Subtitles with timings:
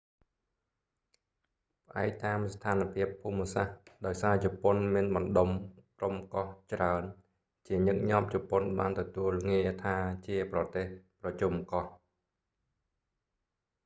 [1.89, 7.01] ផ្អែកតាម​ស្ថាន​ភាព​ភូមិ​សាស្ត្រ ដោយសារ​ជប៉ុន​មាន​បណ្ដុំ/ក្រុម​កោះ​ច្រើន
[7.67, 10.85] ជា​ញឹកញាប់​ជប៉ុន​បាន​ទទួល​ងារ​ថា​ជា​ប្រទេស
[11.21, 11.85] ប្រជុំកោះ"។